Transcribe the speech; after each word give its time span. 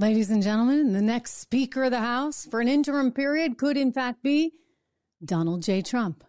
Ladies 0.00 0.30
and 0.30 0.42
gentlemen, 0.42 0.94
the 0.94 1.02
next 1.02 1.40
Speaker 1.40 1.84
of 1.84 1.90
the 1.90 2.00
House 2.00 2.46
for 2.50 2.62
an 2.62 2.68
interim 2.68 3.12
period 3.12 3.58
could, 3.58 3.76
in 3.76 3.92
fact, 3.92 4.22
be 4.22 4.54
Donald 5.22 5.62
J. 5.62 5.82
Trump. 5.82 6.24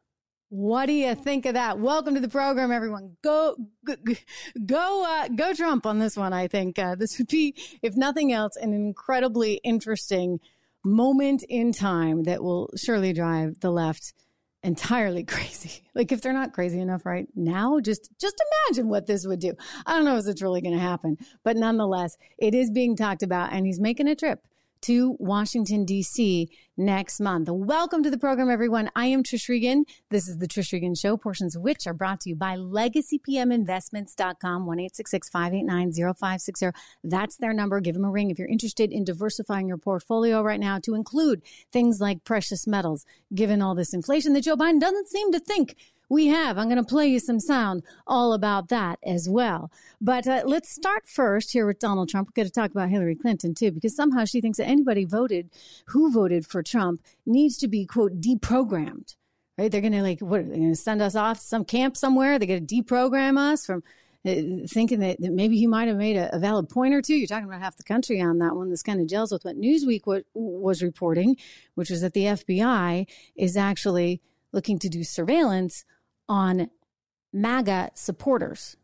What 0.49 0.88
do 0.88 0.91
you 0.91 1.15
think 1.15 1.46
of 1.46 1.54
that? 1.54 1.79
Welcome 1.79 2.15
to 2.15 2.20
the 2.20 2.28
program, 2.28 2.70
everyone. 2.70 3.15
Go, 3.23 3.55
go, 3.86 3.96
go, 4.65 5.05
uh, 5.07 5.29
go 5.29 5.54
Trump 5.54 5.86
on 5.86 5.99
this 5.99 6.18
one. 6.18 6.34
I 6.34 6.49
think 6.49 6.78
uh, 6.79 6.95
this 6.95 7.18
would 7.18 7.29
be, 7.29 7.55
if 7.81 7.95
nothing 7.95 8.34
else, 8.34 8.57
an 8.57 8.73
incredibly 8.73 9.54
interesting 9.63 10.41
moment 10.83 11.43
in 11.47 11.71
time 11.71 12.23
that 12.23 12.43
will 12.43 12.71
surely 12.75 13.13
drive 13.13 13.61
the 13.61 13.71
left 13.71 14.13
entirely 14.64 15.23
crazy. 15.25 15.84
Like 15.96 16.12
if 16.12 16.21
they're 16.21 16.34
not 16.34 16.54
crazy 16.54 16.80
enough 16.80 17.05
right 17.05 17.27
now, 17.36 17.80
just 17.80 18.09
just 18.20 18.41
imagine 18.68 18.89
what 18.89 19.07
this 19.07 19.26
would 19.26 19.39
do. 19.39 19.54
I 19.86 19.95
don't 19.95 20.05
know 20.05 20.18
if 20.18 20.27
it's 20.27 20.41
really 20.41 20.62
going 20.62 20.76
to 20.76 20.80
happen, 20.80 21.18
but 21.44 21.57
nonetheless, 21.57 22.18
it 22.38 22.54
is 22.54 22.70
being 22.70 22.95
talked 22.95 23.23
about 23.23 23.54
and 23.54 23.66
he's 23.66 23.80
making 23.80 24.08
a 24.08 24.16
trip 24.16 24.41
to 24.81 25.16
Washington, 25.20 25.85
D.C. 25.85 26.49
next 26.76 27.20
month. 27.20 27.48
Welcome 27.49 28.02
to 28.03 28.09
the 28.09 28.17
program, 28.17 28.49
everyone. 28.49 28.90
I 28.95 29.05
am 29.05 29.21
Trish 29.23 29.48
Regan. 29.48 29.85
This 30.09 30.27
is 30.27 30.40
the 30.40 30.48
Trish 30.48 30.73
Regan 30.73 30.95
Show, 30.95 31.17
portions 31.17 31.55
of 31.55 31.62
which 31.62 31.85
are 31.85 31.94
brought 31.94 32.21
to 32.21 32.30
you 32.30 32.35
by 32.35 32.57
LegacyPMInvestments.com, 32.57 34.66
1-866-589-0560. 34.66 36.73
That's 37.04 37.38
their 37.38 37.54
number. 37.54 37.80
Give 37.80 37.94
them 37.94 38.05
a 38.05 38.12
ring 38.12 38.31
if 38.31 38.40
you're 38.40 38.48
interested 38.48 38.91
in 38.91 39.04
diversifying 39.04 39.67
your 39.67 39.77
portfolio 39.77 40.41
right 40.41 40.59
now 40.59 40.80
to 40.80 40.95
include 40.95 41.43
things 41.71 42.02
like 42.02 42.23
precious 42.23 42.66
metals, 42.66 43.05
given 43.35 43.62
all 43.62 43.76
this 43.76 43.93
inflation 43.93 44.34
that 44.34 44.41
Joe 44.41 44.57
Biden 44.57 44.79
doesn't 44.79 45.09
seem 45.09 45.32
to 45.32 45.40
think 45.40 45.76
we 46.11 46.27
have. 46.27 46.57
I'm 46.57 46.67
going 46.67 46.75
to 46.75 46.83
play 46.83 47.07
you 47.07 47.20
some 47.20 47.39
sound 47.39 47.83
all 48.05 48.33
about 48.33 48.67
that 48.67 48.99
as 49.01 49.29
well. 49.29 49.71
But 50.01 50.27
uh, 50.27 50.43
let's 50.45 50.70
start 50.70 51.07
first 51.07 51.53
here 51.53 51.65
with 51.65 51.79
Donald 51.79 52.09
Trump. 52.09 52.27
We're 52.27 52.43
going 52.43 52.47
to 52.47 52.53
talk 52.53 52.71
about 52.71 52.89
Hillary 52.89 53.15
Clinton 53.15 53.55
too, 53.55 53.71
because 53.71 53.95
somehow 53.95 54.25
she 54.25 54.41
thinks 54.41 54.57
that 54.57 54.67
anybody 54.67 55.05
voted 55.05 55.49
who 55.87 56.12
voted 56.12 56.45
for 56.45 56.62
Trump 56.62 57.01
needs 57.26 57.57
to 57.59 57.68
be 57.70 57.85
quote 57.85 58.20
deprogrammed. 58.20 59.15
Right? 59.57 59.71
They're 59.71 59.79
going 59.79 59.93
to 59.93 60.01
like 60.01 60.20
what? 60.20 60.48
They're 60.49 60.57
going 60.57 60.71
to 60.71 60.76
send 60.76 61.01
us 61.01 61.15
off 61.15 61.40
to 61.40 61.45
some 61.45 61.63
camp 61.63 61.95
somewhere. 61.95 62.37
They're 62.37 62.48
going 62.48 62.68
to 62.68 62.75
deprogram 62.75 63.37
us 63.37 63.65
from 63.65 63.81
uh, 64.25 64.68
thinking 64.68 65.00
that, 65.00 65.16
that, 65.22 65.31
maybe 65.31 65.57
he 65.57 65.66
might 65.66 65.88
have 65.88 65.97
made 65.97 66.18
a, 66.18 66.35
a, 66.35 66.40
valid 66.40 66.68
point 66.68 66.94
or 66.94 67.01
two. 67.01 67.16
You're 67.16 67.28
talking 67.28 67.47
about 67.47 67.62
half 67.62 67.78
the 67.78 67.84
country 67.84 68.19
on 68.19 68.40
that 68.40 68.56
one. 68.56 68.69
This 68.69 68.84
kind 68.84 69.00
of 69.00 69.07
gels 69.07 69.31
with 69.31 69.46
what 69.46 69.56
Newsweek 69.56 70.01
w- 70.01 70.23
was 70.34 70.84
reporting, 70.84 71.38
which 71.75 71.90
was 71.90 72.01
that 72.01 72.13
the 72.13 72.25
FBI 72.25 73.07
is 73.35 73.56
actually 73.56 74.22
looking 74.51 74.78
to 74.79 74.90
do 74.90 75.03
surveillance 75.03 75.85
on 76.28 76.69
MAGA 77.34 77.91
supporters. 77.94 78.78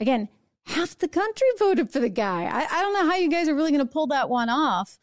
Again, 0.00 0.28
half 0.66 0.98
the 0.98 1.08
country 1.08 1.46
voted 1.58 1.90
for 1.90 2.00
the 2.00 2.08
guy. 2.08 2.44
I, 2.44 2.66
I 2.70 2.82
don't 2.82 2.92
know 2.92 3.10
how 3.10 3.16
you 3.16 3.30
guys 3.30 3.48
are 3.48 3.54
really 3.54 3.70
going 3.70 3.86
to 3.86 3.92
pull 3.92 4.08
that 4.08 4.28
one 4.28 4.48
off 4.48 4.98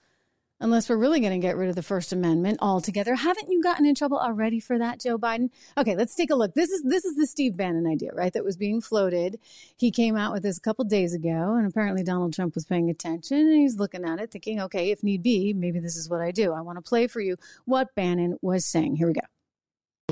unless 0.61 0.87
we're 0.87 0.97
really 0.97 1.19
going 1.19 1.33
to 1.33 1.45
get 1.45 1.57
rid 1.57 1.69
of 1.69 1.75
the 1.75 1.81
First 1.81 2.13
Amendment 2.13 2.59
altogether. 2.61 3.15
Haven't 3.15 3.49
you 3.49 3.61
gotten 3.61 3.85
in 3.85 3.95
trouble 3.95 4.19
already 4.19 4.59
for 4.59 4.77
that, 4.77 5.01
Joe 5.01 5.17
Biden? 5.17 5.49
Okay, 5.77 5.95
let's 5.95 6.15
take 6.15 6.29
a 6.29 6.35
look. 6.35 6.53
This 6.53 6.69
is 6.69 6.83
this 6.83 7.03
is 7.03 7.15
the 7.15 7.27
Steve 7.27 7.57
Bannon 7.57 7.87
idea, 7.87 8.11
right? 8.13 8.31
That 8.31 8.45
was 8.45 8.55
being 8.55 8.79
floated. 8.79 9.39
He 9.75 9.91
came 9.91 10.15
out 10.15 10.31
with 10.31 10.43
this 10.43 10.57
a 10.57 10.61
couple 10.61 10.85
days 10.85 11.13
ago, 11.13 11.55
and 11.55 11.67
apparently 11.67 12.03
Donald 12.03 12.33
Trump 12.33 12.55
was 12.55 12.65
paying 12.65 12.89
attention 12.89 13.39
and 13.39 13.61
he's 13.61 13.77
looking 13.77 14.05
at 14.05 14.19
it, 14.19 14.31
thinking, 14.31 14.61
okay, 14.61 14.91
if 14.91 15.03
need 15.03 15.23
be, 15.23 15.53
maybe 15.53 15.79
this 15.79 15.97
is 15.97 16.09
what 16.09 16.21
I 16.21 16.31
do. 16.31 16.53
I 16.53 16.61
want 16.61 16.77
to 16.77 16.81
play 16.81 17.07
for 17.07 17.19
you 17.19 17.37
what 17.65 17.93
Bannon 17.95 18.37
was 18.41 18.65
saying. 18.65 18.95
Here 18.95 19.07
we 19.07 19.13
go. 19.13 19.21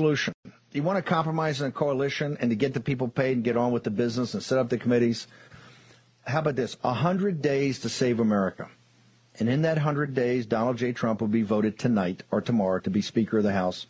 Solution 0.00 0.32
you 0.72 0.82
want 0.82 0.96
to 0.96 1.02
compromise 1.02 1.60
in 1.60 1.66
a 1.66 1.70
coalition 1.70 2.38
and 2.40 2.48
to 2.48 2.56
get 2.56 2.72
the 2.72 2.80
people 2.80 3.06
paid 3.06 3.32
and 3.32 3.44
get 3.44 3.58
on 3.58 3.70
with 3.70 3.84
the 3.84 3.90
business 3.90 4.32
and 4.32 4.42
set 4.42 4.58
up 4.58 4.70
the 4.70 4.78
committees. 4.78 5.26
How 6.26 6.38
about 6.38 6.56
this? 6.56 6.78
A 6.82 6.94
hundred 6.94 7.42
days 7.42 7.80
to 7.80 7.90
save 7.90 8.18
America. 8.18 8.70
And 9.38 9.46
in 9.46 9.60
that 9.60 9.76
hundred 9.76 10.14
days, 10.14 10.46
Donald 10.46 10.78
J. 10.78 10.92
Trump 10.92 11.20
will 11.20 11.28
be 11.28 11.42
voted 11.42 11.78
tonight 11.78 12.22
or 12.30 12.40
tomorrow 12.40 12.80
to 12.80 12.88
be 12.88 13.02
Speaker 13.02 13.38
of 13.38 13.44
the 13.44 13.52
House. 13.52 13.86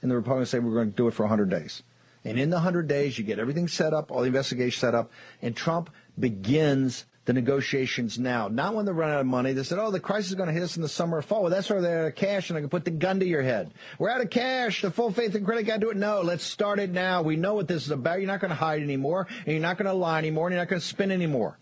And 0.00 0.12
the 0.12 0.14
Republicans 0.14 0.50
say 0.50 0.60
we're 0.60 0.74
going 0.74 0.92
to 0.92 0.96
do 0.96 1.08
it 1.08 1.14
for 1.14 1.24
100 1.24 1.50
days. 1.50 1.82
And 2.24 2.38
in 2.38 2.50
the 2.50 2.56
100 2.58 2.86
days, 2.86 3.18
you 3.18 3.24
get 3.24 3.40
everything 3.40 3.66
set 3.66 3.92
up, 3.92 4.12
all 4.12 4.20
the 4.20 4.28
investigations 4.28 4.80
set 4.80 4.94
up, 4.94 5.10
and 5.42 5.56
Trump 5.56 5.90
begins 6.16 7.04
the 7.28 7.34
negotiations 7.34 8.18
now, 8.18 8.48
not 8.48 8.74
when 8.74 8.86
they 8.86 8.92
run 8.92 9.10
out 9.10 9.20
of 9.20 9.26
money. 9.26 9.52
They 9.52 9.62
said, 9.62 9.78
oh, 9.78 9.90
the 9.90 10.00
crisis 10.00 10.30
is 10.30 10.34
going 10.34 10.46
to 10.46 10.52
hit 10.54 10.62
us 10.62 10.76
in 10.76 10.82
the 10.82 10.88
summer 10.88 11.18
or 11.18 11.22
fall. 11.22 11.42
Well, 11.42 11.50
that's 11.50 11.68
where 11.68 11.82
they're 11.82 12.04
out 12.04 12.06
of 12.06 12.14
cash 12.14 12.48
and 12.48 12.56
I 12.56 12.60
can 12.62 12.70
put 12.70 12.86
the 12.86 12.90
gun 12.90 13.20
to 13.20 13.26
your 13.26 13.42
head. 13.42 13.70
We're 13.98 14.08
out 14.08 14.22
of 14.22 14.30
cash. 14.30 14.80
The 14.80 14.90
full 14.90 15.12
faith 15.12 15.34
and 15.34 15.44
credit 15.44 15.64
got 15.64 15.74
to 15.74 15.80
do 15.80 15.90
it. 15.90 15.98
No, 15.98 16.22
let's 16.22 16.42
start 16.42 16.78
it 16.78 16.90
now. 16.90 17.20
We 17.20 17.36
know 17.36 17.52
what 17.52 17.68
this 17.68 17.84
is 17.84 17.90
about. 17.90 18.20
You're 18.20 18.28
not 18.28 18.40
going 18.40 18.48
to 18.48 18.54
hide 18.54 18.80
anymore 18.82 19.26
and 19.44 19.52
you're 19.52 19.60
not 19.60 19.76
going 19.76 19.88
to 19.88 19.92
lie 19.92 20.16
anymore 20.16 20.46
and 20.46 20.54
you're 20.54 20.62
not 20.62 20.70
going 20.70 20.80
to 20.80 20.86
spin 20.86 21.10
anymore. 21.10 21.58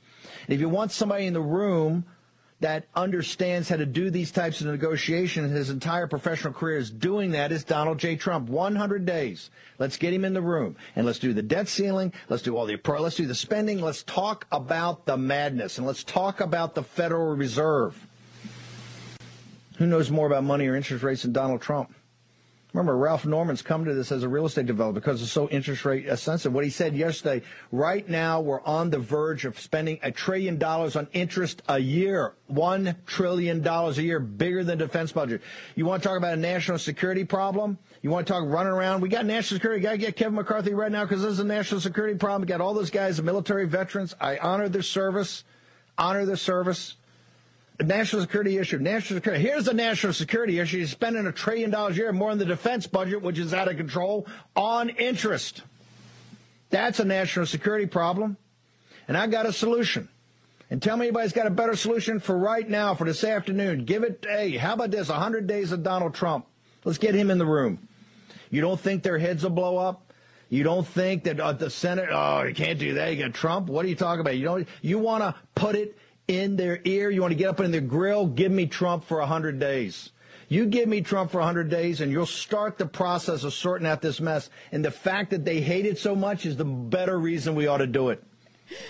And 0.47 0.55
if 0.55 0.61
you 0.61 0.69
want 0.69 0.93
somebody 0.93 1.27
in 1.27 1.33
the 1.33 1.41
room 1.41 2.05
that 2.61 2.87
understands 2.95 3.69
how 3.69 3.77
to 3.77 3.87
do 3.87 4.11
these 4.11 4.31
types 4.31 4.61
of 4.61 4.69
negotiations. 4.69 5.53
His 5.53 5.71
entire 5.71 6.07
professional 6.07 6.53
career 6.53 6.79
is 6.79 6.91
doing 6.91 7.33
that 7.33 7.53
is 7.53 7.65
Donald 7.65 7.99
J. 7.99 8.17
Trump. 8.17 8.49
100 8.49 9.05
days. 9.05 9.51
Let's 9.79 9.99
get 9.99 10.15
him 10.15 10.25
in 10.25 10.33
the 10.33 10.41
room 10.41 10.77
and 10.95 11.05
let's 11.05 11.19
do 11.19 11.35
the 11.35 11.43
debt 11.43 11.69
ceiling. 11.69 12.13
Let's 12.29 12.43
do 12.43 12.57
all 12.57 12.67
the, 12.67 12.79
let's 12.99 13.17
do 13.17 13.27
the 13.27 13.35
spending. 13.35 13.81
Let's 13.81 14.03
talk 14.03 14.47
about 14.51 15.05
the 15.05 15.17
madness 15.17 15.79
and 15.79 15.87
let's 15.87 16.05
talk 16.05 16.41
about 16.41 16.75
the 16.75 16.83
Federal 16.83 17.37
Reserve. 17.37 18.07
Who 19.79 19.87
knows 19.87 20.11
more 20.11 20.27
about 20.27 20.45
money 20.45 20.67
or 20.67 20.77
interest 20.77 21.05
rates 21.05 21.23
than 21.23 21.33
Donald 21.33 21.61
Trump? 21.61 21.95
Remember, 22.77 22.95
Ralph 22.95 23.25
Norman's 23.25 23.63
come 23.63 23.87
to 23.87 23.95
this 23.95 24.13
as 24.13 24.23
a 24.23 24.29
real 24.29 24.45
estate 24.45 24.67
developer 24.67 25.01
because 25.01 25.23
it's 25.23 25.33
so 25.33 25.49
interest 25.49 25.87
rate 25.87 26.07
sensitive. 26.19 26.53
What 26.53 26.63
he 26.63 26.69
said 26.69 26.95
yesterday, 26.95 27.43
right 27.73 28.07
now 28.07 28.43
we're 28.43 28.61
on 28.65 28.91
the 28.91 28.99
verge 28.99 29.47
of 29.47 29.59
spending 29.59 29.99
a 30.03 30.13
trillion 30.13 30.59
dollars 30.59 30.95
on 30.95 31.09
interest 31.15 31.63
a 31.71 31.79
year. 31.79 32.35
One 32.49 32.95
trillion 33.07 33.63
dollars 33.63 33.97
a 33.97 34.03
year, 34.03 34.21
bigger 34.21 34.63
than 34.63 34.77
defense 34.77 35.11
budget. 35.11 35.41
You 35.75 35.87
want 35.87 36.03
to 36.03 36.09
talk 36.11 36.19
about 36.19 36.35
a 36.35 36.37
national 36.37 36.77
security 36.77 37.25
problem? 37.25 37.79
You 38.03 38.11
want 38.11 38.27
to 38.27 38.33
talk 38.35 38.45
running 38.47 38.75
around? 38.75 39.01
We 39.01 39.09
got 39.09 39.25
national 39.25 39.57
security. 39.57 39.81
Got 39.81 39.93
to 39.93 39.97
get 39.97 40.15
Kevin 40.15 40.35
McCarthy 40.35 40.75
right 40.75 40.93
now 40.93 41.07
because 41.07 41.23
this 41.23 41.33
is 41.33 41.39
a 41.39 41.45
national 41.45 41.81
security 41.81 42.19
problem. 42.19 42.43
We 42.43 42.47
got 42.47 42.61
all 42.61 42.75
those 42.75 42.91
guys, 42.91 43.17
the 43.17 43.23
military 43.23 43.67
veterans. 43.67 44.15
I 44.21 44.37
honor 44.37 44.69
their 44.69 44.83
service. 44.83 45.45
Honor 45.97 46.27
their 46.27 46.37
service 46.37 46.97
national 47.85 48.23
security 48.23 48.59
issue. 48.59 48.79
National 48.79 49.19
security. 49.19 49.43
Here's 49.43 49.65
the 49.65 49.75
national 49.75 50.13
security 50.13 50.59
issue. 50.59 50.79
You're 50.79 50.87
spending 50.87 51.27
a 51.27 51.33
trillion 51.33 51.71
dollars 51.71 51.97
a 51.97 52.01
year 52.01 52.13
more 52.13 52.31
in 52.31 52.39
the 52.39 52.45
defense 52.45 52.87
budget, 52.87 53.23
which 53.23 53.39
is 53.39 53.53
out 53.53 53.69
of 53.69 53.77
control, 53.77 54.27
on 54.55 54.89
interest. 54.89 55.63
That's 56.71 57.01
a 57.01 57.05
national 57.05 57.47
security 57.47 57.87
problem. 57.87 58.37
And 59.09 59.17
I 59.17 59.27
got 59.27 59.47
a 59.47 59.53
solution. 59.53 60.09
And 60.69 60.83
tell 60.83 60.97
me 60.97 61.07
anybody's 61.07 61.33
got 61.33 61.47
a 61.47 61.51
better 61.51 61.77
solution 61.77 62.19
for 62.19 62.37
right 62.37 62.69
now, 62.69 62.95
for 62.95 63.05
this 63.05 63.23
afternoon. 63.23 63.85
Give 63.85 64.03
it, 64.03 64.25
hey, 64.29 64.57
how 64.57 64.75
about 64.75 64.91
this? 64.91 65.09
100 65.09 65.47
days 65.47 65.71
of 65.71 65.83
Donald 65.83 66.15
Trump. 66.15 66.47
Let's 66.85 66.99
get 66.99 67.15
him 67.15 67.31
in 67.31 67.39
the 67.39 67.47
room. 67.47 67.87
You 68.51 68.61
don't 68.61 68.81
think 68.81 69.03
their 69.03 69.19
heads 69.19 69.43
will 69.43 69.51
blow 69.51 69.77
up? 69.77 70.13
You 70.49 70.63
don't 70.63 70.87
think 70.87 71.25
that 71.25 71.41
uh, 71.41 71.53
the 71.53 71.71
Senate, 71.71 72.09
oh, 72.11 72.43
you 72.45 72.55
can't 72.55 72.79
do 72.79 72.95
that. 72.95 73.15
You 73.15 73.25
got 73.25 73.35
Trump. 73.35 73.69
What 73.69 73.85
are 73.85 73.89
you 73.89 73.97
talking 73.97 74.21
about? 74.21 74.37
You 74.37 74.45
don't, 74.45 74.69
you 74.81 74.99
want 74.99 75.23
to 75.23 75.35
put 75.55 75.75
it 75.75 75.97
in 76.29 76.57
their 76.57 76.81
ear. 76.85 77.11
You 77.11 77.21
want 77.21 77.33
to 77.33 77.37
get 77.37 77.49
up 77.49 77.61
in 77.61 77.71
their 77.71 77.81
grill? 77.81 78.27
Give 78.27 78.51
me 78.53 78.67
Trump 78.67 79.05
for 79.05 79.19
100 79.19 79.59
days. 79.59 80.11
You 80.49 80.67
give 80.67 80.89
me 80.89 81.01
Trump 81.01 81.33
for 81.33 81.39
100 81.39 81.69
days 81.69 82.01
and 82.01 82.13
you'll 82.13 82.27
start 82.27 82.79
the 82.79 82.87
process 82.87 83.43
of 83.43 83.53
sorting 83.53 83.87
out 83.87 84.01
this 84.01 84.21
mess. 84.21 84.49
And 84.71 84.85
the 84.85 84.91
fact 84.91 85.31
that 85.31 85.45
they 85.45 85.61
hate 85.61 85.87
it 85.87 85.99
so 85.99 86.15
much 86.15 86.47
is 86.47 86.57
the 86.57 86.65
better 86.65 87.19
reason 87.19 87.55
we 87.55 87.67
ought 87.67 87.79
to 87.79 87.87
do 87.87 88.11
it. 88.11 88.23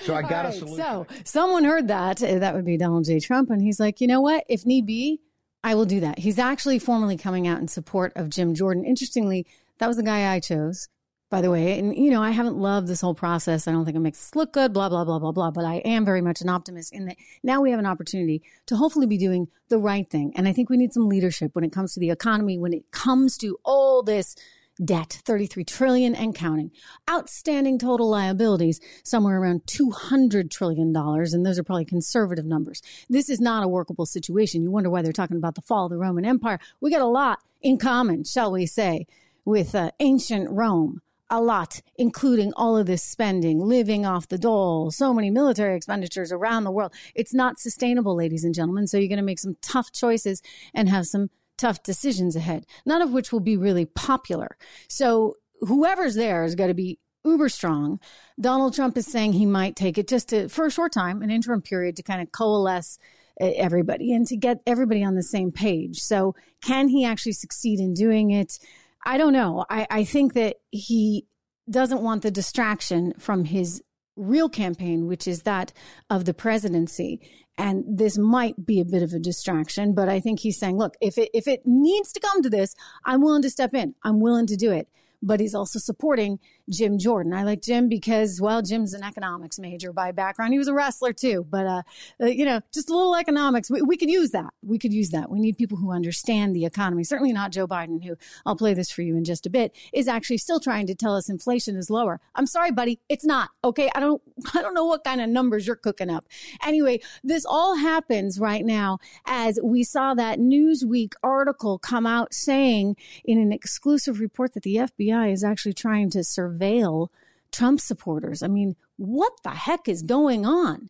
So 0.04 0.14
I 0.14 0.22
got 0.22 0.44
right, 0.44 0.54
a 0.54 0.58
solution. 0.58 0.76
So 0.76 1.06
someone 1.24 1.64
heard 1.64 1.88
that. 1.88 2.22
Uh, 2.22 2.38
that 2.38 2.54
would 2.54 2.64
be 2.64 2.76
Donald 2.76 3.04
J. 3.04 3.20
Trump. 3.20 3.50
And 3.50 3.62
he's 3.62 3.80
like, 3.80 4.00
you 4.00 4.06
know 4.06 4.20
what? 4.20 4.44
If 4.48 4.66
need 4.66 4.86
be, 4.86 5.20
I 5.64 5.74
will 5.74 5.84
do 5.86 6.00
that. 6.00 6.18
He's 6.18 6.38
actually 6.38 6.78
formally 6.78 7.16
coming 7.16 7.46
out 7.46 7.60
in 7.60 7.68
support 7.68 8.12
of 8.16 8.30
Jim 8.30 8.54
Jordan. 8.54 8.84
Interestingly, 8.84 9.46
that 9.78 9.86
was 9.86 9.96
the 9.96 10.02
guy 10.02 10.32
I 10.32 10.40
chose 10.40 10.88
by 11.28 11.40
the 11.40 11.50
way. 11.50 11.78
And, 11.78 11.96
you 11.96 12.10
know, 12.10 12.22
I 12.22 12.30
haven't 12.30 12.56
loved 12.56 12.86
this 12.86 13.00
whole 13.00 13.14
process. 13.14 13.66
I 13.66 13.72
don't 13.72 13.84
think 13.84 13.96
it 13.96 14.00
makes 14.00 14.28
us 14.28 14.36
look 14.36 14.52
good, 14.52 14.72
blah, 14.72 14.88
blah, 14.88 15.04
blah, 15.04 15.18
blah, 15.18 15.32
blah. 15.32 15.50
But 15.50 15.64
I 15.64 15.76
am 15.76 16.04
very 16.04 16.20
much 16.20 16.40
an 16.40 16.48
optimist 16.48 16.92
in 16.92 17.06
that 17.06 17.16
now 17.42 17.60
we 17.60 17.70
have 17.70 17.80
an 17.80 17.86
opportunity 17.86 18.42
to 18.66 18.76
hopefully 18.76 19.06
be 19.06 19.18
doing 19.18 19.48
the 19.68 19.78
right 19.78 20.08
thing. 20.08 20.32
And 20.36 20.46
I 20.46 20.52
think 20.52 20.70
we 20.70 20.76
need 20.76 20.92
some 20.92 21.08
leadership 21.08 21.54
when 21.54 21.64
it 21.64 21.72
comes 21.72 21.94
to 21.94 22.00
the 22.00 22.10
economy, 22.10 22.58
when 22.58 22.72
it 22.72 22.90
comes 22.92 23.36
to 23.38 23.58
all 23.64 24.02
this 24.02 24.36
debt, 24.84 25.20
33 25.24 25.64
trillion 25.64 26.14
and 26.14 26.34
counting, 26.34 26.70
outstanding 27.10 27.78
total 27.78 28.10
liabilities, 28.10 28.78
somewhere 29.04 29.40
around 29.40 29.66
200 29.66 30.50
trillion 30.50 30.92
dollars. 30.92 31.32
And 31.32 31.44
those 31.44 31.58
are 31.58 31.64
probably 31.64 31.86
conservative 31.86 32.44
numbers. 32.44 32.82
This 33.08 33.30
is 33.30 33.40
not 33.40 33.64
a 33.64 33.68
workable 33.68 34.06
situation. 34.06 34.62
You 34.62 34.70
wonder 34.70 34.90
why 34.90 35.02
they're 35.02 35.12
talking 35.12 35.38
about 35.38 35.54
the 35.54 35.62
fall 35.62 35.86
of 35.86 35.90
the 35.90 35.96
Roman 35.96 36.24
Empire. 36.24 36.60
We 36.80 36.90
got 36.90 37.00
a 37.00 37.06
lot 37.06 37.40
in 37.62 37.78
common, 37.78 38.24
shall 38.24 38.52
we 38.52 38.66
say, 38.66 39.06
with 39.44 39.74
uh, 39.74 39.92
ancient 39.98 40.50
Rome 40.50 41.00
a 41.30 41.40
lot, 41.40 41.80
including 41.96 42.52
all 42.54 42.76
of 42.76 42.86
this 42.86 43.02
spending, 43.02 43.58
living 43.58 44.06
off 44.06 44.28
the 44.28 44.38
dole, 44.38 44.90
so 44.90 45.12
many 45.12 45.30
military 45.30 45.76
expenditures 45.76 46.30
around 46.32 46.64
the 46.64 46.70
world. 46.70 46.92
It's 47.14 47.34
not 47.34 47.58
sustainable, 47.58 48.16
ladies 48.16 48.44
and 48.44 48.54
gentlemen. 48.54 48.86
So 48.86 48.96
you're 48.96 49.08
going 49.08 49.16
to 49.18 49.24
make 49.24 49.38
some 49.38 49.56
tough 49.60 49.92
choices 49.92 50.40
and 50.74 50.88
have 50.88 51.06
some 51.06 51.30
tough 51.56 51.82
decisions 51.82 52.36
ahead, 52.36 52.66
none 52.84 53.02
of 53.02 53.12
which 53.12 53.32
will 53.32 53.40
be 53.40 53.56
really 53.56 53.86
popular. 53.86 54.56
So 54.88 55.36
whoever's 55.60 56.14
there 56.14 56.44
is 56.44 56.54
going 56.54 56.68
to 56.68 56.74
be 56.74 56.98
uber 57.24 57.48
strong. 57.48 57.98
Donald 58.40 58.74
Trump 58.74 58.96
is 58.96 59.06
saying 59.06 59.32
he 59.32 59.46
might 59.46 59.74
take 59.74 59.98
it 59.98 60.06
just 60.06 60.28
to, 60.28 60.48
for 60.48 60.66
a 60.66 60.70
short 60.70 60.92
time, 60.92 61.22
an 61.22 61.30
interim 61.30 61.60
period 61.60 61.96
to 61.96 62.02
kind 62.02 62.22
of 62.22 62.30
coalesce 62.30 62.98
uh, 63.40 63.50
everybody 63.56 64.12
and 64.12 64.26
to 64.28 64.36
get 64.36 64.60
everybody 64.66 65.02
on 65.02 65.14
the 65.14 65.22
same 65.22 65.50
page. 65.50 65.98
So, 65.98 66.34
can 66.62 66.88
he 66.88 67.04
actually 67.04 67.32
succeed 67.32 67.80
in 67.80 67.94
doing 67.94 68.30
it? 68.30 68.58
I 69.06 69.18
don't 69.18 69.32
know. 69.32 69.64
I, 69.70 69.86
I 69.88 70.04
think 70.04 70.34
that 70.34 70.56
he 70.72 71.26
doesn't 71.70 72.02
want 72.02 72.22
the 72.22 72.30
distraction 72.30 73.14
from 73.18 73.44
his 73.44 73.80
real 74.16 74.48
campaign, 74.48 75.06
which 75.06 75.28
is 75.28 75.42
that 75.42 75.72
of 76.10 76.24
the 76.24 76.34
presidency. 76.34 77.20
And 77.56 77.84
this 77.86 78.18
might 78.18 78.66
be 78.66 78.80
a 78.80 78.84
bit 78.84 79.02
of 79.02 79.12
a 79.12 79.18
distraction, 79.20 79.94
but 79.94 80.08
I 80.08 80.18
think 80.20 80.40
he's 80.40 80.58
saying, 80.58 80.76
look, 80.76 80.94
if 81.00 81.18
it, 81.18 81.30
if 81.32 81.46
it 81.46 81.62
needs 81.64 82.12
to 82.12 82.20
come 82.20 82.42
to 82.42 82.50
this, 82.50 82.74
I'm 83.04 83.22
willing 83.22 83.42
to 83.42 83.50
step 83.50 83.74
in. 83.74 83.94
I'm 84.02 84.20
willing 84.20 84.46
to 84.48 84.56
do 84.56 84.72
it 84.72 84.88
but 85.22 85.40
he's 85.40 85.54
also 85.54 85.78
supporting 85.78 86.38
Jim 86.70 86.98
Jordan. 86.98 87.32
I 87.32 87.44
like 87.44 87.62
Jim 87.62 87.88
because, 87.88 88.40
well, 88.40 88.62
Jim's 88.62 88.94
an 88.94 89.02
economics 89.02 89.58
major 89.58 89.92
by 89.92 90.12
background. 90.12 90.52
He 90.52 90.58
was 90.58 90.68
a 90.68 90.74
wrestler 90.74 91.12
too, 91.12 91.46
but, 91.48 91.66
uh, 91.66 91.82
uh, 92.20 92.26
you 92.26 92.44
know, 92.44 92.60
just 92.72 92.90
a 92.90 92.96
little 92.96 93.14
economics. 93.16 93.70
We, 93.70 93.82
we, 93.82 93.96
could 93.96 94.10
use 94.10 94.30
that. 94.32 94.52
We 94.62 94.78
could 94.78 94.92
use 94.92 95.10
that. 95.10 95.30
We 95.30 95.40
need 95.40 95.56
people 95.56 95.78
who 95.78 95.92
understand 95.92 96.54
the 96.54 96.64
economy. 96.64 97.04
Certainly 97.04 97.32
not 97.32 97.52
Joe 97.52 97.66
Biden, 97.66 98.04
who 98.04 98.16
I'll 98.44 98.56
play 98.56 98.74
this 98.74 98.90
for 98.90 99.02
you 99.02 99.16
in 99.16 99.24
just 99.24 99.46
a 99.46 99.50
bit, 99.50 99.74
is 99.92 100.08
actually 100.08 100.38
still 100.38 100.60
trying 100.60 100.86
to 100.88 100.94
tell 100.94 101.16
us 101.16 101.28
inflation 101.28 101.76
is 101.76 101.90
lower. 101.90 102.20
I'm 102.34 102.46
sorry, 102.46 102.70
buddy. 102.70 103.00
It's 103.08 103.24
not. 103.24 103.50
Okay. 103.64 103.90
I 103.94 104.00
don't, 104.00 104.20
I 104.54 104.62
don't 104.62 104.74
know 104.74 104.84
what 104.84 105.04
kind 105.04 105.20
of 105.20 105.28
numbers 105.28 105.66
you're 105.66 105.76
cooking 105.76 106.10
up. 106.10 106.26
Anyway, 106.64 107.00
this 107.24 107.44
all 107.46 107.76
happens 107.76 108.38
right 108.38 108.64
now 108.64 108.98
as 109.24 109.58
we 109.62 109.82
saw 109.82 110.14
that 110.14 110.38
Newsweek 110.38 111.14
article 111.22 111.78
come 111.78 112.06
out 112.06 112.34
saying 112.34 112.96
in 113.24 113.38
an 113.38 113.52
exclusive 113.52 114.20
report 114.20 114.54
that 114.54 114.62
the 114.62 114.76
FBI 114.76 115.05
FBI 115.06 115.32
is 115.32 115.44
actually 115.44 115.72
trying 115.72 116.10
to 116.10 116.18
surveil 116.18 117.08
Trump 117.52 117.80
supporters. 117.80 118.42
I 118.42 118.48
mean, 118.48 118.76
what 118.96 119.32
the 119.42 119.50
heck 119.50 119.88
is 119.88 120.02
going 120.02 120.46
on? 120.46 120.88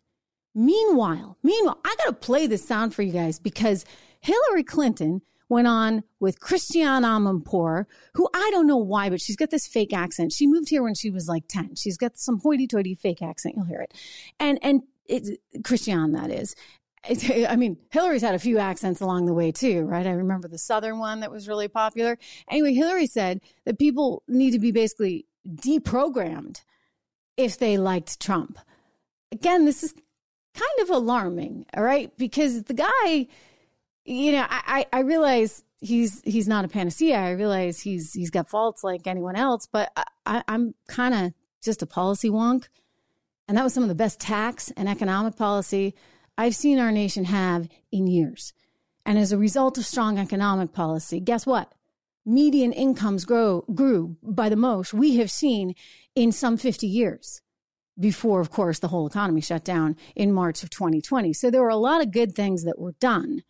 Meanwhile, 0.55 1.37
meanwhile, 1.43 1.79
I 1.85 1.95
got 1.97 2.05
to 2.05 2.13
play 2.13 2.47
this 2.47 2.67
sound 2.67 2.95
for 2.95 3.03
you 3.03 3.13
guys 3.13 3.39
because 3.39 3.85
Hillary 4.21 4.63
Clinton 4.63 5.21
went 5.49 5.67
on 5.67 6.03
with 6.19 6.39
Christiane 6.39 7.03
Amanpour, 7.03 7.85
who 8.15 8.27
I 8.33 8.49
don't 8.51 8.67
know 8.67 8.77
why, 8.77 9.09
but 9.09 9.21
she's 9.21 9.35
got 9.35 9.51
this 9.51 9.67
fake 9.67 9.93
accent. 9.93 10.33
She 10.33 10.47
moved 10.47 10.69
here 10.69 10.83
when 10.83 10.95
she 10.95 11.09
was 11.09 11.27
like 11.27 11.43
10. 11.47 11.75
She's 11.75 11.97
got 11.97 12.17
some 12.17 12.39
hoity-toity 12.39 12.95
fake 12.95 13.21
accent. 13.21 13.55
You'll 13.55 13.65
hear 13.65 13.81
it. 13.81 13.93
And, 14.39 14.59
and 14.61 14.81
it's 15.05 15.31
Christiane, 15.63 16.11
that 16.13 16.31
is. 16.31 16.55
I 17.03 17.55
mean, 17.55 17.77
Hillary's 17.91 18.21
had 18.21 18.35
a 18.35 18.39
few 18.39 18.57
accents 18.57 19.01
along 19.01 19.25
the 19.25 19.33
way 19.33 19.51
too, 19.51 19.83
right? 19.83 20.05
I 20.05 20.11
remember 20.11 20.47
the 20.47 20.57
Southern 20.57 20.99
one 20.99 21.21
that 21.21 21.31
was 21.31 21.47
really 21.47 21.67
popular. 21.67 22.17
Anyway, 22.49 22.73
Hillary 22.73 23.07
said 23.07 23.41
that 23.65 23.79
people 23.79 24.23
need 24.27 24.51
to 24.51 24.59
be 24.59 24.71
basically 24.71 25.25
deprogrammed 25.47 26.63
if 27.37 27.57
they 27.57 27.77
liked 27.77 28.19
Trump. 28.19 28.59
Again, 29.31 29.65
this 29.65 29.83
is 29.83 29.93
kind 30.53 30.81
of 30.81 30.89
alarming, 30.89 31.65
all 31.75 31.83
right? 31.83 32.15
Because 32.17 32.63
the 32.63 32.73
guy, 32.73 33.27
you 34.05 34.31
know, 34.31 34.45
I, 34.49 34.85
I 34.91 34.99
realize 34.99 35.63
he's 35.79 36.21
he's 36.25 36.47
not 36.47 36.65
a 36.65 36.67
panacea. 36.67 37.17
I 37.17 37.31
realize 37.31 37.79
he's 37.79 38.13
he's 38.13 38.31
got 38.31 38.49
faults 38.49 38.83
like 38.83 39.07
anyone 39.07 39.35
else, 39.35 39.67
but 39.71 39.91
I, 40.25 40.43
I'm 40.47 40.73
kind 40.87 41.13
of 41.13 41.33
just 41.63 41.81
a 41.81 41.85
policy 41.85 42.29
wonk. 42.29 42.65
And 43.47 43.57
that 43.57 43.63
was 43.63 43.73
some 43.73 43.83
of 43.83 43.89
the 43.89 43.95
best 43.95 44.19
tax 44.19 44.71
and 44.75 44.89
economic 44.89 45.37
policy 45.37 45.95
I've 46.37 46.55
seen 46.55 46.79
our 46.79 46.91
nation 46.91 47.25
have 47.25 47.67
in 47.91 48.07
years. 48.07 48.53
And 49.05 49.17
as 49.17 49.31
a 49.31 49.37
result 49.37 49.77
of 49.77 49.85
strong 49.85 50.19
economic 50.19 50.73
policy, 50.73 51.19
guess 51.19 51.45
what? 51.45 51.73
Median 52.25 52.73
incomes 52.73 53.23
grow, 53.23 53.61
grew 53.73 54.17
by 54.21 54.49
the 54.49 54.57
most 54.57 54.93
we 54.93 55.15
have 55.15 55.31
seen 55.31 55.73
in 56.13 56.31
some 56.31 56.57
50 56.57 56.85
years 56.85 57.41
before, 57.99 58.41
of 58.41 58.51
course, 58.51 58.79
the 58.79 58.89
whole 58.89 59.07
economy 59.07 59.41
shut 59.41 59.63
down 59.63 59.95
in 60.15 60.33
March 60.33 60.61
of 60.61 60.69
2020. 60.69 61.33
So 61.33 61.49
there 61.49 61.61
were 61.61 61.69
a 61.69 61.77
lot 61.77 62.01
of 62.01 62.11
good 62.11 62.35
things 62.35 62.63
that 62.63 62.77
were 62.77 62.93
done 62.99 63.43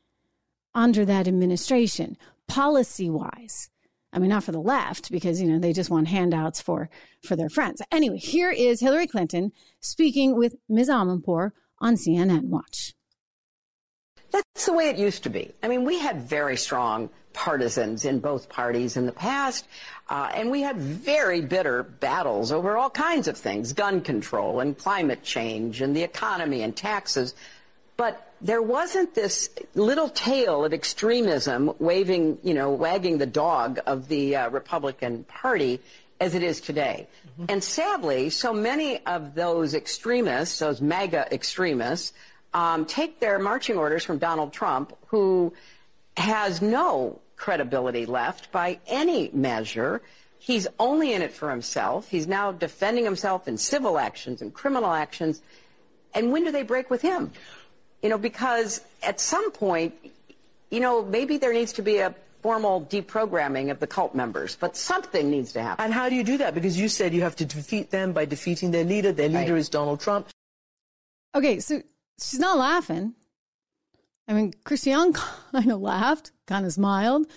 under 0.73 1.03
that 1.05 1.27
administration, 1.27 2.17
policy 2.47 3.09
wise. 3.09 3.69
I 4.13 4.19
mean, 4.19 4.29
not 4.29 4.43
for 4.43 4.53
the 4.53 4.61
left 4.61 5.11
because, 5.11 5.41
you 5.41 5.47
know, 5.47 5.59
they 5.59 5.73
just 5.73 5.89
want 5.89 6.07
handouts 6.07 6.61
for, 6.61 6.89
for 7.23 7.35
their 7.35 7.49
friends. 7.49 7.81
Anyway, 7.91 8.17
here 8.17 8.51
is 8.51 8.79
Hillary 8.79 9.07
Clinton 9.07 9.51
speaking 9.81 10.35
with 10.35 10.55
Ms. 10.69 10.89
Amanpour 10.89 11.51
on 11.79 11.95
CNN 11.95 12.43
Watch. 12.43 12.93
That's 14.31 14.65
the 14.65 14.73
way 14.73 14.89
it 14.89 14.97
used 14.97 15.23
to 15.23 15.29
be. 15.29 15.53
I 15.63 15.67
mean, 15.67 15.85
we 15.85 15.99
had 15.99 16.21
very 16.21 16.57
strong 16.57 17.09
partisans 17.33 18.03
in 18.03 18.19
both 18.19 18.49
parties 18.49 18.97
in 18.97 19.05
the 19.05 19.11
past, 19.11 19.65
uh, 20.09 20.31
and 20.33 20.49
we 20.49 20.61
had 20.61 20.77
very 20.77 21.39
bitter 21.41 21.83
battles 21.83 22.51
over 22.51 22.75
all 22.77 22.89
kinds 22.89 23.27
of 23.27 23.37
things 23.37 23.73
gun 23.73 24.01
control 24.01 24.59
and 24.59 24.77
climate 24.77 25.23
change 25.23 25.81
and 25.81 25.95
the 25.95 26.03
economy 26.03 26.63
and 26.63 26.75
taxes. 26.75 27.35
But 27.95 28.33
there 28.41 28.61
wasn't 28.61 29.15
this 29.15 29.49
little 29.73 30.09
tail 30.09 30.65
of 30.65 30.73
extremism 30.73 31.73
waving, 31.79 32.39
you 32.43 32.53
know, 32.53 32.71
wagging 32.71 33.17
the 33.17 33.25
dog 33.25 33.79
of 33.85 34.07
the 34.07 34.35
uh, 34.35 34.49
Republican 34.49 35.23
Party 35.23 35.79
as 36.19 36.35
it 36.35 36.43
is 36.43 36.61
today. 36.61 37.07
Mm-hmm. 37.31 37.45
And 37.49 37.63
sadly, 37.63 38.29
so 38.29 38.53
many 38.53 39.05
of 39.05 39.35
those 39.35 39.73
extremists, 39.73 40.59
those 40.59 40.81
MAGA 40.81 41.33
extremists, 41.33 42.13
um, 42.53 42.85
take 42.85 43.19
their 43.19 43.39
marching 43.39 43.77
orders 43.77 44.03
from 44.03 44.17
Donald 44.17 44.53
Trump, 44.53 44.97
who 45.07 45.53
has 46.15 46.61
no 46.61 47.19
credibility 47.35 48.05
left 48.05 48.51
by 48.51 48.79
any 48.87 49.29
measure. 49.33 50.01
He's 50.39 50.67
only 50.79 51.13
in 51.13 51.21
it 51.21 51.33
for 51.33 51.51
himself. 51.51 52.09
He's 52.09 52.27
now 52.27 52.51
defending 52.51 53.03
himself 53.03 53.47
in 53.47 53.57
civil 53.57 53.99
actions 53.99 54.41
and 54.41 54.53
criminal 54.53 54.91
actions. 54.91 55.41
And 56.13 56.31
when 56.31 56.43
do 56.43 56.51
they 56.51 56.63
break 56.63 56.89
with 56.89 57.01
him? 57.01 57.31
You 58.01 58.09
know, 58.09 58.17
because 58.17 58.81
at 59.03 59.19
some 59.19 59.51
point, 59.51 59.93
you 60.71 60.79
know, 60.79 61.03
maybe 61.03 61.37
there 61.37 61.53
needs 61.53 61.73
to 61.73 61.81
be 61.81 61.97
a 61.97 62.13
formal 62.41 62.85
deprogramming 62.85 63.71
of 63.71 63.79
the 63.79 63.87
cult 63.87 64.15
members, 64.15 64.55
but 64.55 64.77
something 64.77 65.29
needs 65.29 65.51
to 65.53 65.61
happen. 65.61 65.85
And 65.85 65.93
how 65.93 66.09
do 66.09 66.15
you 66.15 66.23
do 66.23 66.37
that? 66.37 66.53
Because 66.53 66.79
you 66.79 66.87
said 66.89 67.13
you 67.13 67.21
have 67.21 67.35
to 67.37 67.45
defeat 67.45 67.89
them 67.89 68.13
by 68.13 68.25
defeating 68.25 68.71
their 68.71 68.83
leader. 68.83 69.11
Their 69.11 69.29
leader 69.29 69.53
right. 69.53 69.59
is 69.59 69.69
Donald 69.69 69.99
Trump. 69.99 70.29
Okay, 71.35 71.59
so 71.59 71.81
she's 72.21 72.39
not 72.39 72.57
laughing. 72.57 73.13
I 74.27 74.33
mean, 74.33 74.53
Christiane 74.65 75.13
kind 75.13 75.71
of 75.71 75.79
laughed, 75.79 76.31
kind 76.47 76.65
of 76.65 76.73
smiled, 76.73 77.27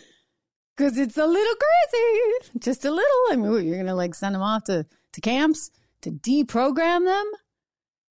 because 0.76 0.98
it's 0.98 1.16
a 1.16 1.26
little 1.26 1.54
crazy, 1.54 2.50
just 2.58 2.84
a 2.84 2.90
little. 2.90 3.20
I 3.30 3.36
mean, 3.36 3.66
you're 3.66 3.76
gonna 3.76 3.94
like 3.94 4.14
send 4.14 4.34
them 4.34 4.42
off 4.42 4.64
to 4.64 4.86
to 5.12 5.20
camps 5.20 5.70
to 6.02 6.10
deprogram 6.10 7.04
them, 7.04 7.30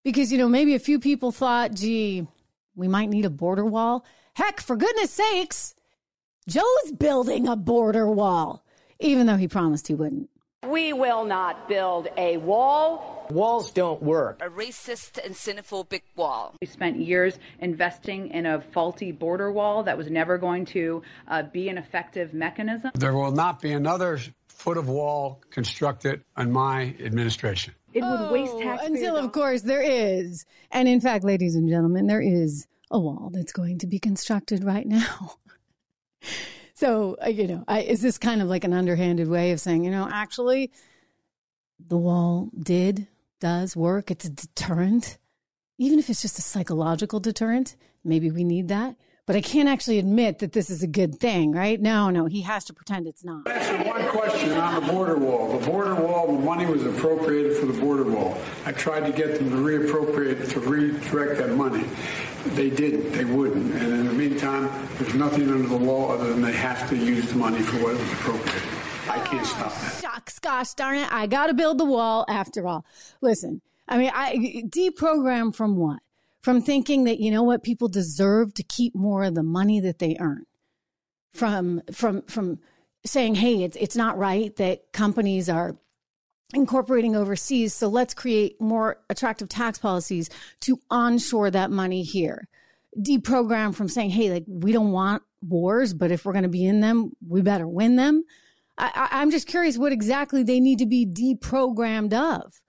because 0.03 0.31
you 0.31 0.37
know 0.37 0.47
maybe 0.47 0.75
a 0.75 0.79
few 0.79 0.99
people 0.99 1.31
thought, 1.31 1.73
gee, 1.73 2.27
we 2.75 2.87
might 2.87 3.09
need 3.09 3.25
a 3.25 3.29
border 3.29 3.65
wall. 3.65 4.05
Heck, 4.35 4.61
for 4.61 4.75
goodness 4.77 5.11
sakes, 5.11 5.75
Joe's 6.49 6.91
building 6.97 7.47
a 7.47 7.55
border 7.55 8.09
wall, 8.09 8.65
even 8.99 9.27
though 9.27 9.35
he 9.35 9.47
promised 9.47 9.87
he 9.87 9.93
wouldn't. 9.93 10.31
We 10.67 10.93
will 10.93 11.23
not 11.23 11.69
build 11.69 12.07
a 12.17 12.37
wall. 12.37 13.27
Walls 13.29 13.71
don't 13.71 14.01
work. 14.01 14.41
A 14.41 14.49
racist 14.49 15.23
and 15.23 15.35
xenophobic 15.35 16.01
wall. 16.15 16.55
We 16.59 16.65
spent 16.65 16.97
years 16.97 17.37
investing 17.59 18.31
in 18.31 18.47
a 18.47 18.61
faulty 18.61 19.11
border 19.11 19.51
wall 19.51 19.83
that 19.83 19.95
was 19.95 20.09
never 20.09 20.39
going 20.39 20.65
to 20.67 21.03
uh, 21.27 21.43
be 21.43 21.69
an 21.69 21.77
effective 21.77 22.33
mechanism. 22.33 22.91
There 22.95 23.13
will 23.13 23.31
not 23.31 23.61
be 23.61 23.71
another 23.71 24.19
foot 24.47 24.77
of 24.77 24.89
wall 24.89 25.43
constructed 25.51 26.23
on 26.35 26.51
my 26.51 26.95
administration. 26.99 27.75
It 27.93 28.01
would 28.01 28.19
oh, 28.21 28.33
waste 28.33 28.59
taxpayers. 28.59 28.89
Until, 28.89 29.17
of 29.17 29.31
course, 29.33 29.61
there 29.61 29.83
is. 29.83 30.45
And 30.71 30.87
in 30.87 30.99
fact, 30.99 31.23
ladies 31.23 31.55
and 31.55 31.69
gentlemen, 31.69 32.07
there 32.07 32.21
is 32.21 32.65
a 32.89 32.99
wall 32.99 33.29
that's 33.31 33.51
going 33.51 33.77
to 33.79 33.87
be 33.87 33.99
constructed 33.99 34.63
right 34.63 34.87
now. 34.87 35.33
so, 36.73 37.17
you 37.27 37.47
know, 37.47 37.63
I, 37.67 37.81
is 37.81 38.01
this 38.01 38.17
kind 38.17 38.41
of 38.41 38.47
like 38.47 38.63
an 38.63 38.73
underhanded 38.73 39.27
way 39.27 39.51
of 39.51 39.59
saying, 39.59 39.83
you 39.83 39.91
know, 39.91 40.07
actually, 40.11 40.71
the 41.79 41.97
wall 41.97 42.49
did, 42.57 43.07
does 43.39 43.75
work. 43.75 44.11
It's 44.11 44.25
a 44.25 44.29
deterrent. 44.29 45.17
Even 45.77 45.99
if 45.99 46.09
it's 46.09 46.21
just 46.21 46.39
a 46.39 46.41
psychological 46.41 47.19
deterrent, 47.19 47.75
maybe 48.03 48.31
we 48.31 48.43
need 48.43 48.67
that 48.67 48.95
but 49.29 49.35
I 49.35 49.41
can't 49.41 49.69
actually 49.69 49.99
admit 49.99 50.39
that 50.39 50.53
this 50.53 50.71
is 50.71 50.81
a 50.81 50.87
good 50.87 51.19
thing, 51.19 51.51
right? 51.51 51.79
No, 51.79 52.09
no, 52.09 52.25
he 52.25 52.41
has 52.41 52.65
to 52.65 52.73
pretend 52.73 53.05
it's 53.05 53.23
not. 53.23 53.47
Answer 53.47 53.87
one 53.87 54.07
question 54.07 54.53
on 54.53 54.83
the 54.83 54.91
border 54.91 55.17
wall. 55.17 55.55
The 55.55 55.67
border 55.67 55.93
wall, 55.93 56.25
the 56.35 56.43
money 56.43 56.65
was 56.65 56.83
appropriated 56.83 57.55
for 57.55 57.67
the 57.67 57.79
border 57.79 58.05
wall. 58.05 58.35
I 58.65 58.71
tried 58.71 59.05
to 59.05 59.11
get 59.11 59.37
them 59.37 59.51
to 59.51 59.55
reappropriate, 59.57 60.49
to 60.49 60.59
redirect 60.59 61.37
that 61.37 61.55
money. 61.55 61.85
They 62.55 62.71
didn't. 62.71 63.11
They 63.11 63.23
wouldn't. 63.23 63.71
And 63.75 63.93
in 63.93 64.07
the 64.07 64.13
meantime, 64.13 64.67
there's 64.97 65.13
nothing 65.13 65.47
under 65.47 65.67
the 65.67 65.77
law 65.77 66.11
other 66.11 66.29
than 66.29 66.41
they 66.41 66.53
have 66.53 66.89
to 66.89 66.97
use 66.97 67.29
the 67.29 67.35
money 67.35 67.59
for 67.59 67.83
what 67.83 67.99
was 67.99 68.11
appropriated. 68.13 68.63
I 69.11 69.19
can't 69.19 69.45
stop 69.45 69.71
that. 69.71 70.01
Shucks, 70.01 70.39
gosh 70.39 70.73
darn 70.73 70.97
it. 70.97 71.13
I 71.13 71.27
got 71.27 71.47
to 71.47 71.53
build 71.53 71.77
the 71.77 71.85
wall 71.85 72.25
after 72.29 72.65
all. 72.65 72.83
Listen, 73.21 73.61
I 73.87 73.99
mean, 73.99 74.11
I 74.11 74.63
deprogram 74.71 75.53
from 75.53 75.75
what? 75.75 75.99
From 76.41 76.61
thinking 76.61 77.03
that, 77.03 77.19
you 77.19 77.31
know 77.31 77.43
what, 77.43 77.63
people 77.63 77.87
deserve 77.87 78.53
to 78.53 78.63
keep 78.63 78.95
more 78.95 79.23
of 79.23 79.35
the 79.35 79.43
money 79.43 79.79
that 79.79 79.99
they 79.99 80.17
earn. 80.19 80.45
From, 81.33 81.81
from, 81.91 82.23
from 82.23 82.59
saying, 83.05 83.35
hey, 83.35 83.63
it's, 83.63 83.77
it's 83.77 83.95
not 83.95 84.17
right 84.17 84.55
that 84.55 84.91
companies 84.93 85.49
are 85.49 85.77
incorporating 86.53 87.15
overseas. 87.15 87.73
So 87.73 87.87
let's 87.87 88.13
create 88.13 88.59
more 88.59 88.97
attractive 89.09 89.49
tax 89.49 89.77
policies 89.77 90.29
to 90.61 90.79
onshore 90.89 91.51
that 91.51 91.71
money 91.71 92.03
here. 92.03 92.47
Deprogram 92.97 93.75
from 93.75 93.87
saying, 93.87 94.09
hey, 94.09 94.31
like 94.31 94.45
we 94.47 94.71
don't 94.71 94.91
want 94.91 95.21
wars, 95.41 95.93
but 95.93 96.11
if 96.11 96.25
we're 96.25 96.33
going 96.33 96.43
to 96.43 96.49
be 96.49 96.65
in 96.65 96.79
them, 96.79 97.11
we 97.27 97.41
better 97.41 97.67
win 97.67 97.95
them. 97.95 98.23
I, 98.77 99.09
I'm 99.11 99.29
just 99.29 99.47
curious 99.47 99.77
what 99.77 99.91
exactly 99.91 100.41
they 100.41 100.59
need 100.59 100.79
to 100.79 100.85
be 100.85 101.05
deprogrammed 101.05 102.13
of. 102.13 102.59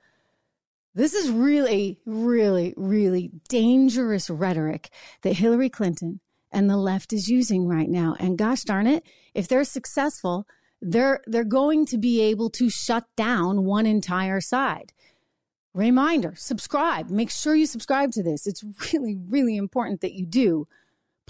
This 0.94 1.14
is 1.14 1.30
really, 1.30 1.99
really, 2.04 2.75
really 2.76 3.30
dangerous 3.49 4.28
rhetoric 4.28 4.90
that 5.23 5.35
Hillary 5.35 5.68
Clinton 5.68 6.20
and 6.50 6.68
the 6.68 6.76
left 6.76 7.12
is 7.12 7.28
using 7.28 7.66
right 7.66 7.88
now. 7.88 8.16
And 8.18 8.37
gosh 8.37 8.64
darn 8.64 8.87
it, 8.87 9.04
if 9.35 9.47
they're 9.47 9.64
successful, 9.64 10.47
they're 10.82 11.20
they're 11.26 11.44
going 11.44 11.87
to 11.87 11.99
be 11.99 12.20
able 12.23 12.50
to 12.50 12.70
shut 12.70 13.04
down 13.16 13.64
one 13.64 13.87
entire 13.87 14.40
side. 14.40 14.92
Reminder, 15.75 16.35
subscribe. 16.37 17.11
Make 17.11 17.30
sure 17.30 17.54
you 17.54 17.66
subscribe 17.66 18.11
to 18.12 18.23
this. 18.23 18.47
It's 18.47 18.64
really 18.92 19.16
really 19.16 19.56
important 19.56 20.00
that 20.00 20.14
you 20.14 20.26
do 20.26 20.66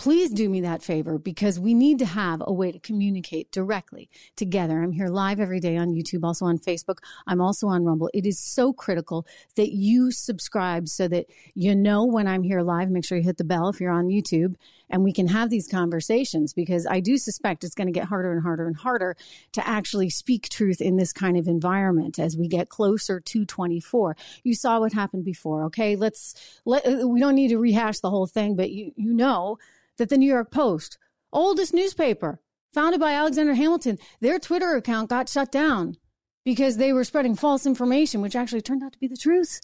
please 0.00 0.30
do 0.30 0.48
me 0.48 0.62
that 0.62 0.82
favor 0.82 1.18
because 1.18 1.60
we 1.60 1.74
need 1.74 1.98
to 1.98 2.06
have 2.06 2.42
a 2.46 2.50
way 2.50 2.72
to 2.72 2.78
communicate 2.78 3.52
directly 3.52 4.08
together. 4.34 4.82
I'm 4.82 4.92
here 4.92 5.08
live 5.08 5.38
every 5.38 5.60
day 5.60 5.76
on 5.76 5.90
YouTube, 5.90 6.24
also 6.24 6.46
on 6.46 6.58
Facebook. 6.58 7.00
I'm 7.26 7.42
also 7.42 7.66
on 7.66 7.84
Rumble. 7.84 8.08
It 8.14 8.24
is 8.24 8.38
so 8.38 8.72
critical 8.72 9.26
that 9.56 9.72
you 9.72 10.10
subscribe 10.10 10.88
so 10.88 11.06
that 11.08 11.26
you 11.54 11.76
know 11.76 12.06
when 12.06 12.26
I'm 12.26 12.42
here 12.42 12.62
live. 12.62 12.88
Make 12.88 13.04
sure 13.04 13.18
you 13.18 13.24
hit 13.24 13.36
the 13.36 13.44
bell 13.44 13.68
if 13.68 13.78
you're 13.78 13.92
on 13.92 14.06
YouTube 14.06 14.54
and 14.88 15.04
we 15.04 15.12
can 15.12 15.28
have 15.28 15.50
these 15.50 15.68
conversations 15.68 16.54
because 16.54 16.86
I 16.86 17.00
do 17.00 17.18
suspect 17.18 17.62
it's 17.62 17.74
going 17.74 17.88
to 17.88 17.92
get 17.92 18.08
harder 18.08 18.32
and 18.32 18.42
harder 18.42 18.66
and 18.66 18.76
harder 18.78 19.18
to 19.52 19.68
actually 19.68 20.08
speak 20.08 20.48
truth 20.48 20.80
in 20.80 20.96
this 20.96 21.12
kind 21.12 21.36
of 21.36 21.46
environment 21.46 22.18
as 22.18 22.38
we 22.38 22.48
get 22.48 22.70
closer 22.70 23.20
to 23.20 23.44
24. 23.44 24.16
You 24.44 24.54
saw 24.54 24.80
what 24.80 24.94
happened 24.94 25.26
before, 25.26 25.64
okay? 25.64 25.94
Let's 25.94 26.60
let 26.64 26.86
we 27.06 27.20
don't 27.20 27.34
need 27.34 27.48
to 27.48 27.58
rehash 27.58 28.00
the 28.00 28.08
whole 28.08 28.26
thing, 28.26 28.56
but 28.56 28.70
you 28.70 28.92
you 28.96 29.12
know 29.12 29.58
that 30.00 30.08
the 30.08 30.16
New 30.16 30.26
York 30.26 30.50
Post, 30.50 30.96
oldest 31.30 31.74
newspaper, 31.74 32.40
founded 32.72 32.98
by 32.98 33.12
Alexander 33.12 33.52
Hamilton, 33.52 33.98
their 34.20 34.38
Twitter 34.38 34.74
account 34.74 35.10
got 35.10 35.28
shut 35.28 35.52
down 35.52 35.98
because 36.42 36.78
they 36.78 36.90
were 36.90 37.04
spreading 37.04 37.36
false 37.36 37.66
information, 37.66 38.22
which 38.22 38.34
actually 38.34 38.62
turned 38.62 38.82
out 38.82 38.94
to 38.94 38.98
be 38.98 39.08
the 39.08 39.16
truth. 39.16 39.60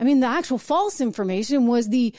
I 0.00 0.04
mean, 0.04 0.18
the 0.18 0.26
actual 0.26 0.58
false 0.58 1.00
information 1.00 1.68
was 1.68 1.88
the 1.88 2.12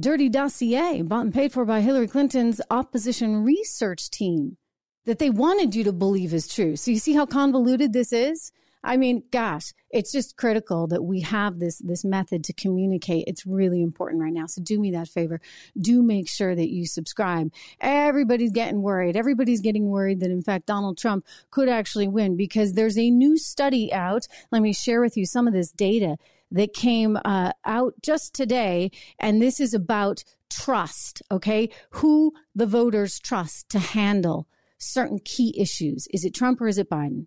dirty 0.00 0.30
dossier 0.30 1.02
bought 1.02 1.26
and 1.26 1.34
paid 1.34 1.52
for 1.52 1.66
by 1.66 1.82
Hillary 1.82 2.08
Clinton's 2.08 2.62
opposition 2.70 3.44
research 3.44 4.10
team 4.10 4.56
that 5.04 5.18
they 5.18 5.28
wanted 5.28 5.74
you 5.74 5.84
to 5.84 5.92
believe 5.92 6.32
is 6.32 6.48
true. 6.48 6.76
So 6.76 6.90
you 6.90 6.98
see 6.98 7.12
how 7.12 7.26
convoluted 7.26 7.92
this 7.92 8.14
is? 8.14 8.50
I 8.84 8.96
mean, 8.96 9.22
gosh, 9.30 9.72
it's 9.90 10.10
just 10.10 10.36
critical 10.36 10.86
that 10.88 11.02
we 11.02 11.20
have 11.20 11.58
this 11.58 11.78
this 11.78 12.04
method 12.04 12.42
to 12.44 12.52
communicate. 12.52 13.24
It's 13.28 13.46
really 13.46 13.82
important 13.82 14.22
right 14.22 14.32
now. 14.32 14.46
So 14.46 14.60
do 14.60 14.80
me 14.80 14.90
that 14.92 15.08
favor. 15.08 15.40
Do 15.80 16.02
make 16.02 16.28
sure 16.28 16.54
that 16.54 16.70
you 16.70 16.86
subscribe. 16.86 17.52
Everybody's 17.80 18.50
getting 18.50 18.82
worried. 18.82 19.16
Everybody's 19.16 19.60
getting 19.60 19.88
worried 19.88 20.20
that 20.20 20.30
in 20.30 20.42
fact 20.42 20.66
Donald 20.66 20.98
Trump 20.98 21.26
could 21.50 21.68
actually 21.68 22.08
win 22.08 22.36
because 22.36 22.72
there's 22.72 22.98
a 22.98 23.10
new 23.10 23.38
study 23.38 23.92
out. 23.92 24.26
Let 24.50 24.62
me 24.62 24.72
share 24.72 25.00
with 25.00 25.16
you 25.16 25.26
some 25.26 25.46
of 25.46 25.54
this 25.54 25.70
data 25.70 26.16
that 26.50 26.74
came 26.74 27.18
uh, 27.24 27.52
out 27.64 27.94
just 28.02 28.34
today, 28.34 28.90
and 29.18 29.40
this 29.40 29.60
is 29.60 29.74
about 29.74 30.24
trust. 30.50 31.22
Okay, 31.30 31.70
who 31.90 32.32
the 32.54 32.66
voters 32.66 33.20
trust 33.20 33.68
to 33.70 33.78
handle 33.78 34.48
certain 34.78 35.20
key 35.24 35.54
issues. 35.56 36.08
Is 36.12 36.24
it 36.24 36.34
Trump 36.34 36.60
or 36.60 36.66
is 36.66 36.78
it 36.78 36.90
Biden? 36.90 37.26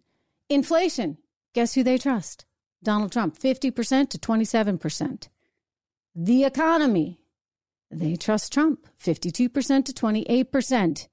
Inflation 0.50 1.18
Guess 1.56 1.74
who 1.76 1.84
they 1.84 1.98
trust? 1.98 2.46
Donald 2.84 3.14
Trump, 3.14 3.40
50% 3.40 4.10
to 4.10 4.18
27%. 4.18 5.30
The 6.14 6.44
economy, 6.44 7.22
they 7.90 8.18
trust 8.18 8.52
Trump, 8.52 8.86
52% 9.02 9.86
to 9.86 9.94
28%. 9.94 11.08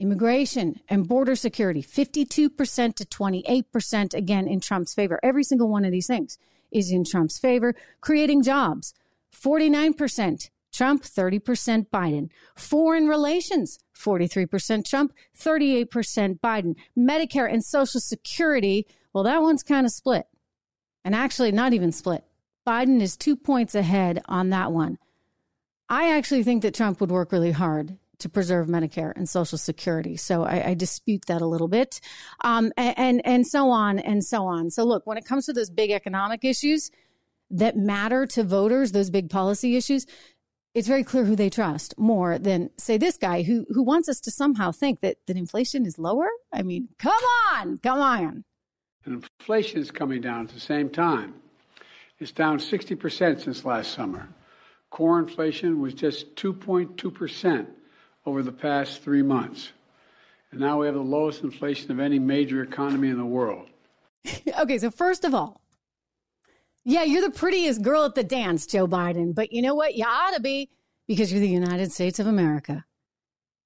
Immigration 0.00 0.80
and 0.88 1.06
border 1.06 1.36
security, 1.36 1.82
52% 1.82 2.96
to 2.96 3.04
28%, 3.04 4.12
again, 4.12 4.48
in 4.48 4.58
Trump's 4.58 4.92
favor. 4.92 5.20
Every 5.22 5.44
single 5.44 5.68
one 5.68 5.84
of 5.84 5.92
these 5.92 6.08
things 6.08 6.36
is 6.72 6.90
in 6.90 7.04
Trump's 7.04 7.38
favor. 7.38 7.76
Creating 8.00 8.42
jobs, 8.42 8.92
49% 9.32 10.50
Trump, 10.72 11.04
30% 11.04 11.88
Biden. 11.90 12.28
Foreign 12.56 13.06
relations, 13.06 13.78
43% 13.96 14.84
Trump, 14.84 15.14
38% 15.38 16.40
Biden. 16.40 16.74
Medicare 16.98 17.50
and 17.50 17.64
Social 17.64 18.00
Security, 18.00 18.86
well, 19.16 19.24
that 19.24 19.40
one's 19.40 19.62
kind 19.62 19.86
of 19.86 19.92
split. 19.92 20.26
And 21.02 21.14
actually, 21.14 21.50
not 21.50 21.72
even 21.72 21.90
split. 21.90 22.22
Biden 22.66 23.00
is 23.00 23.16
two 23.16 23.34
points 23.34 23.74
ahead 23.74 24.20
on 24.26 24.50
that 24.50 24.72
one. 24.72 24.98
I 25.88 26.14
actually 26.14 26.42
think 26.42 26.60
that 26.60 26.74
Trump 26.74 27.00
would 27.00 27.10
work 27.10 27.32
really 27.32 27.52
hard 27.52 27.96
to 28.18 28.28
preserve 28.28 28.66
Medicare 28.66 29.14
and 29.16 29.26
Social 29.26 29.56
Security. 29.56 30.18
So 30.18 30.42
I, 30.44 30.68
I 30.68 30.74
dispute 30.74 31.24
that 31.28 31.40
a 31.40 31.46
little 31.46 31.66
bit, 31.66 31.98
um, 32.44 32.74
and, 32.76 32.98
and 32.98 33.22
and 33.24 33.46
so 33.46 33.70
on 33.70 33.98
and 33.98 34.22
so 34.22 34.44
on. 34.44 34.68
So 34.68 34.84
look, 34.84 35.06
when 35.06 35.16
it 35.16 35.24
comes 35.24 35.46
to 35.46 35.54
those 35.54 35.70
big 35.70 35.92
economic 35.92 36.44
issues 36.44 36.90
that 37.48 37.74
matter 37.74 38.26
to 38.26 38.42
voters, 38.42 38.92
those 38.92 39.08
big 39.08 39.30
policy 39.30 39.76
issues, 39.76 40.04
it's 40.74 40.88
very 40.88 41.04
clear 41.04 41.24
who 41.24 41.36
they 41.36 41.48
trust 41.48 41.94
more 41.96 42.38
than 42.38 42.68
say 42.76 42.98
this 42.98 43.16
guy 43.16 43.44
who 43.44 43.64
who 43.70 43.82
wants 43.82 44.10
us 44.10 44.20
to 44.20 44.30
somehow 44.30 44.72
think 44.72 45.00
that 45.00 45.16
that 45.26 45.38
inflation 45.38 45.86
is 45.86 45.98
lower. 45.98 46.28
I 46.52 46.62
mean, 46.64 46.90
come 46.98 47.14
on, 47.54 47.78
come 47.78 47.98
on. 47.98 48.44
And 49.06 49.24
inflation 49.40 49.80
is 49.80 49.90
coming 49.90 50.20
down 50.20 50.42
at 50.42 50.52
the 50.52 50.60
same 50.60 50.90
time. 50.90 51.34
It's 52.18 52.32
down 52.32 52.58
60% 52.58 53.42
since 53.42 53.64
last 53.64 53.92
summer. 53.92 54.28
Core 54.90 55.18
inflation 55.18 55.80
was 55.80 55.94
just 55.94 56.34
2.2% 56.36 57.66
over 58.24 58.42
the 58.42 58.52
past 58.52 59.02
three 59.02 59.22
months. 59.22 59.72
And 60.50 60.60
now 60.60 60.80
we 60.80 60.86
have 60.86 60.94
the 60.94 61.00
lowest 61.00 61.42
inflation 61.42 61.90
of 61.92 62.00
any 62.00 62.18
major 62.18 62.62
economy 62.62 63.08
in 63.08 63.18
the 63.18 63.24
world. 63.24 63.68
okay, 64.58 64.78
so 64.78 64.90
first 64.90 65.24
of 65.24 65.34
all, 65.34 65.60
yeah, 66.84 67.02
you're 67.02 67.22
the 67.22 67.30
prettiest 67.30 67.82
girl 67.82 68.04
at 68.04 68.14
the 68.14 68.24
dance, 68.24 68.66
Joe 68.66 68.86
Biden. 68.86 69.34
But 69.34 69.52
you 69.52 69.60
know 69.60 69.74
what? 69.74 69.96
You 69.96 70.04
ought 70.04 70.34
to 70.34 70.40
be 70.40 70.70
because 71.06 71.32
you're 71.32 71.40
the 71.40 71.48
United 71.48 71.92
States 71.92 72.18
of 72.18 72.26
America. 72.26 72.84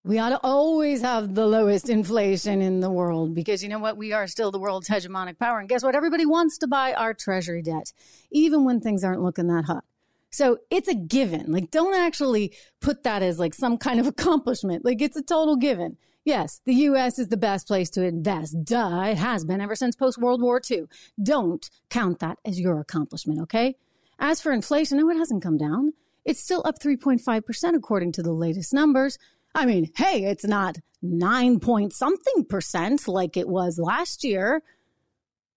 We 0.02 0.18
ought 0.18 0.30
to 0.30 0.40
always 0.42 1.02
have 1.02 1.34
the 1.34 1.46
lowest 1.46 1.90
inflation 1.90 2.62
in 2.62 2.80
the 2.80 2.90
world 2.90 3.34
because 3.34 3.62
you 3.62 3.68
know 3.68 3.78
what? 3.78 3.98
We 3.98 4.14
are 4.14 4.26
still 4.26 4.50
the 4.50 4.58
world's 4.58 4.88
hegemonic 4.88 5.38
power. 5.38 5.58
And 5.58 5.68
guess 5.68 5.82
what? 5.82 5.94
Everybody 5.94 6.24
wants 6.24 6.56
to 6.58 6.66
buy 6.66 6.94
our 6.94 7.12
treasury 7.12 7.60
debt, 7.60 7.92
even 8.30 8.64
when 8.64 8.80
things 8.80 9.04
aren't 9.04 9.22
looking 9.22 9.48
that 9.48 9.66
hot. 9.66 9.84
So 10.30 10.58
it's 10.70 10.88
a 10.88 10.94
given. 10.94 11.52
Like, 11.52 11.70
don't 11.70 11.94
actually 11.94 12.54
put 12.80 13.02
that 13.02 13.22
as 13.22 13.38
like 13.38 13.52
some 13.52 13.76
kind 13.76 14.00
of 14.00 14.06
accomplishment. 14.06 14.86
Like, 14.86 15.02
it's 15.02 15.18
a 15.18 15.22
total 15.22 15.56
given. 15.56 15.98
Yes, 16.24 16.62
the 16.64 16.74
U.S. 16.74 17.18
is 17.18 17.28
the 17.28 17.36
best 17.36 17.66
place 17.66 17.90
to 17.90 18.02
invest. 18.02 18.64
Duh, 18.64 19.02
it 19.02 19.18
has 19.18 19.44
been 19.44 19.60
ever 19.60 19.74
since 19.74 19.96
post 19.96 20.18
World 20.18 20.40
War 20.40 20.62
II. 20.70 20.84
Don't 21.22 21.68
count 21.90 22.20
that 22.20 22.38
as 22.44 22.58
your 22.58 22.80
accomplishment, 22.80 23.40
okay? 23.40 23.76
As 24.18 24.40
for 24.40 24.52
inflation, 24.52 24.98
no, 24.98 25.10
it 25.10 25.16
hasn't 25.16 25.42
come 25.42 25.58
down. 25.58 25.92
It's 26.24 26.40
still 26.40 26.62
up 26.64 26.78
3.5% 26.78 27.74
according 27.74 28.12
to 28.12 28.22
the 28.22 28.32
latest 28.32 28.72
numbers. 28.74 29.18
I 29.54 29.66
mean, 29.66 29.90
hey, 29.96 30.24
it's 30.24 30.44
not 30.44 30.78
nine 31.02 31.60
point 31.60 31.92
something 31.92 32.44
percent 32.44 33.08
like 33.08 33.36
it 33.36 33.48
was 33.48 33.78
last 33.78 34.24
year, 34.24 34.62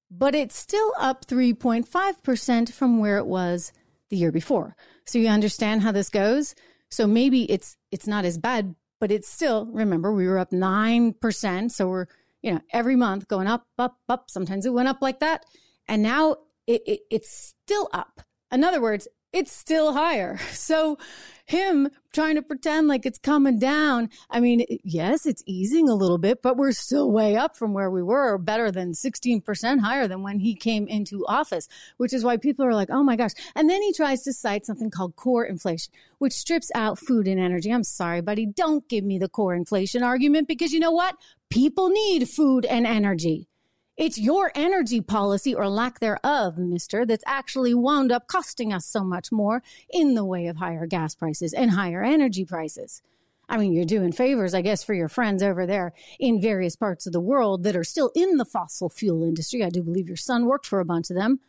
but 0.09 0.35
it's 0.35 0.55
still 0.55 0.93
up 0.99 1.25
3.5% 1.25 2.71
from 2.71 2.99
where 2.99 3.17
it 3.17 3.25
was 3.25 3.71
the 4.09 4.17
year 4.17 4.31
before. 4.31 4.75
So 5.05 5.19
you 5.19 5.27
understand 5.27 5.81
how 5.81 5.91
this 5.91 6.09
goes? 6.09 6.55
So 6.89 7.07
maybe 7.07 7.51
it's 7.51 7.75
it's 7.91 8.07
not 8.07 8.25
as 8.25 8.37
bad, 8.37 8.75
but 8.99 9.11
it's 9.11 9.27
still, 9.27 9.65
remember, 9.65 10.13
we 10.13 10.27
were 10.27 10.37
up 10.37 10.51
9%, 10.51 11.71
so 11.71 11.87
we're, 11.87 12.05
you 12.41 12.53
know, 12.53 12.61
every 12.71 12.95
month 12.95 13.27
going 13.27 13.47
up, 13.47 13.65
up, 13.77 13.97
up. 14.07 14.29
Sometimes 14.29 14.65
it 14.65 14.73
went 14.73 14.87
up 14.87 15.01
like 15.01 15.19
that, 15.19 15.45
and 15.87 16.03
now 16.03 16.37
it, 16.67 16.81
it 16.85 16.99
it's 17.09 17.29
still 17.29 17.89
up. 17.91 18.21
In 18.51 18.63
other 18.63 18.81
words, 18.81 19.07
it's 19.33 19.51
still 19.51 19.93
higher. 19.93 20.39
So 20.63 20.97
him 21.45 21.89
trying 22.13 22.35
to 22.35 22.41
pretend 22.41 22.87
like 22.87 23.05
it's 23.05 23.19
coming 23.19 23.59
down. 23.59 24.09
I 24.29 24.39
mean, 24.39 24.65
yes, 24.83 25.25
it's 25.25 25.43
easing 25.45 25.89
a 25.89 25.93
little 25.93 26.17
bit, 26.17 26.41
but 26.41 26.55
we're 26.55 26.71
still 26.71 27.11
way 27.11 27.35
up 27.35 27.57
from 27.57 27.73
where 27.73 27.91
we 27.91 28.01
were, 28.01 28.37
better 28.37 28.71
than 28.71 28.93
16% 28.93 29.79
higher 29.79 30.07
than 30.07 30.23
when 30.23 30.39
he 30.39 30.55
came 30.55 30.87
into 30.87 31.25
office, 31.27 31.67
which 31.97 32.13
is 32.13 32.23
why 32.23 32.37
people 32.37 32.65
are 32.65 32.73
like, 32.73 32.89
oh 32.89 33.03
my 33.03 33.17
gosh. 33.17 33.33
And 33.55 33.69
then 33.69 33.81
he 33.81 33.91
tries 33.91 34.23
to 34.23 34.31
cite 34.31 34.65
something 34.65 34.89
called 34.89 35.17
core 35.17 35.43
inflation, 35.43 35.91
which 36.17 36.33
strips 36.33 36.71
out 36.75 36.97
food 36.97 37.27
and 37.27 37.39
energy. 37.39 37.71
I'm 37.71 37.83
sorry, 37.83 38.21
buddy. 38.21 38.45
Don't 38.45 38.87
give 38.87 39.03
me 39.03 39.19
the 39.19 39.29
core 39.29 39.53
inflation 39.53 40.01
argument 40.01 40.47
because 40.47 40.71
you 40.71 40.79
know 40.79 40.91
what? 40.91 41.15
People 41.49 41.89
need 41.89 42.29
food 42.29 42.65
and 42.65 42.87
energy. 42.87 43.49
It's 43.95 44.17
your 44.17 44.51
energy 44.55 45.01
policy 45.01 45.53
or 45.53 45.69
lack 45.69 45.99
thereof, 45.99 46.57
mister, 46.57 47.05
that's 47.05 47.23
actually 47.27 47.73
wound 47.75 48.11
up 48.11 48.27
costing 48.27 48.73
us 48.73 48.85
so 48.85 49.03
much 49.03 49.31
more 49.31 49.61
in 49.89 50.15
the 50.15 50.25
way 50.25 50.47
of 50.47 50.57
higher 50.57 50.87
gas 50.87 51.13
prices 51.13 51.53
and 51.53 51.71
higher 51.71 52.03
energy 52.03 52.43
prices. 52.43 53.03
I 53.47 53.57
mean, 53.57 53.73
you're 53.73 53.85
doing 53.85 54.11
favors, 54.11 54.53
I 54.53 54.61
guess, 54.61 54.83
for 54.83 54.93
your 54.95 55.09
friends 55.09 55.43
over 55.43 55.67
there 55.67 55.93
in 56.19 56.41
various 56.41 56.75
parts 56.75 57.05
of 57.05 57.13
the 57.13 57.19
world 57.19 57.63
that 57.63 57.75
are 57.75 57.83
still 57.83 58.09
in 58.15 58.37
the 58.37 58.45
fossil 58.45 58.89
fuel 58.89 59.23
industry. 59.23 59.63
I 59.63 59.69
do 59.69 59.83
believe 59.83 60.07
your 60.07 60.17
son 60.17 60.45
worked 60.45 60.65
for 60.65 60.79
a 60.79 60.85
bunch 60.85 61.09
of 61.09 61.15
them. 61.15 61.39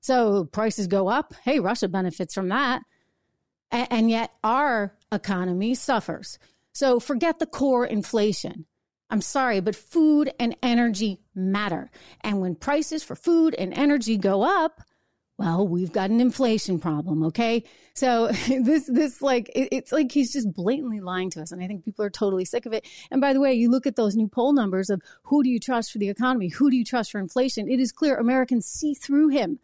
So 0.00 0.46
prices 0.46 0.88
go 0.88 1.08
up. 1.08 1.34
Hey, 1.44 1.60
Russia 1.60 1.88
benefits 1.88 2.34
from 2.34 2.48
that. 2.48 2.82
And 3.70 4.10
yet 4.10 4.32
our 4.42 4.96
economy 5.12 5.74
suffers. 5.74 6.38
So 6.72 6.98
forget 6.98 7.38
the 7.38 7.46
core 7.46 7.86
inflation. 7.86 8.66
I'm 9.12 9.20
sorry, 9.20 9.60
but 9.60 9.76
food 9.76 10.32
and 10.40 10.56
energy 10.62 11.20
matter. 11.34 11.90
And 12.22 12.40
when 12.40 12.54
prices 12.54 13.04
for 13.04 13.14
food 13.14 13.54
and 13.54 13.74
energy 13.74 14.16
go 14.16 14.42
up, 14.42 14.80
well, 15.36 15.68
we've 15.68 15.92
got 15.92 16.08
an 16.08 16.18
inflation 16.18 16.78
problem, 16.78 17.22
okay? 17.24 17.64
So 17.92 18.28
this, 18.48 18.86
this 18.86 19.20
like, 19.20 19.50
it, 19.54 19.68
it's 19.70 19.92
like 19.92 20.10
he's 20.10 20.32
just 20.32 20.50
blatantly 20.54 21.00
lying 21.00 21.28
to 21.30 21.42
us. 21.42 21.52
And 21.52 21.62
I 21.62 21.66
think 21.66 21.84
people 21.84 22.06
are 22.06 22.10
totally 22.10 22.46
sick 22.46 22.64
of 22.64 22.72
it. 22.72 22.86
And 23.10 23.20
by 23.20 23.34
the 23.34 23.40
way, 23.40 23.52
you 23.52 23.70
look 23.70 23.86
at 23.86 23.96
those 23.96 24.16
new 24.16 24.28
poll 24.28 24.54
numbers 24.54 24.88
of 24.88 25.02
who 25.24 25.42
do 25.42 25.50
you 25.50 25.60
trust 25.60 25.92
for 25.92 25.98
the 25.98 26.08
economy? 26.08 26.48
Who 26.48 26.70
do 26.70 26.76
you 26.76 26.84
trust 26.84 27.12
for 27.12 27.18
inflation? 27.18 27.68
It 27.68 27.80
is 27.80 27.92
clear 27.92 28.16
Americans 28.16 28.64
see 28.64 28.94
through 28.94 29.28
him 29.28 29.58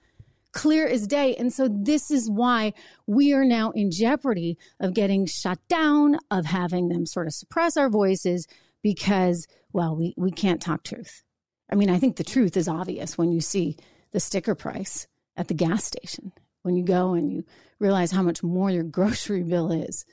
clear 0.53 0.87
as 0.87 1.07
day. 1.07 1.37
And 1.37 1.53
so 1.53 1.69
this 1.69 2.11
is 2.11 2.29
why 2.29 2.73
we 3.07 3.33
are 3.33 3.45
now 3.45 3.71
in 3.71 3.91
jeopardy 3.91 4.59
of 4.81 4.95
getting 4.95 5.25
shut 5.27 5.59
down, 5.69 6.19
of 6.31 6.47
having 6.47 6.89
them 6.89 7.07
sort 7.07 7.27
of 7.27 7.35
suppress 7.35 7.77
our 7.77 7.89
voices 7.89 8.47
because, 8.83 9.47
well, 9.73 9.97
we, 9.97 10.15
we 10.17 10.31
can't 10.31 10.61
talk 10.61 10.85
truth. 10.85 11.23
I 11.71 11.75
mean, 11.75 11.91
I 11.91 11.99
think 11.99 12.17
the 12.17 12.25
truth 12.25 12.57
is 12.57 12.69
obvious 12.69 13.19
when 13.19 13.33
you 13.33 13.41
see 13.41 13.77
the 14.13 14.21
sticker 14.21 14.55
price 14.55 15.07
at 15.37 15.49
the 15.49 15.55
gas 15.55 15.85
station, 15.85 16.33
when 16.63 16.77
you 16.77 16.85
go 16.85 17.13
and 17.13 17.33
you 17.33 17.45
realize 17.79 18.11
how 18.11 18.23
much 18.23 18.43
more 18.43 18.71
your 18.71 18.83
grocery 18.85 19.43
bill 19.43 19.71
is. 19.71 20.05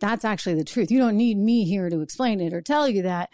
That's 0.00 0.24
actually 0.24 0.56
the 0.56 0.64
truth. 0.64 0.90
You 0.90 0.98
don't 0.98 1.16
need 1.16 1.38
me 1.38 1.64
here 1.64 1.88
to 1.88 2.00
explain 2.00 2.40
it 2.40 2.52
or 2.52 2.60
tell 2.60 2.88
you 2.88 3.02
that. 3.02 3.30